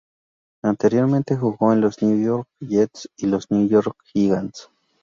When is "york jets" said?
2.25-3.07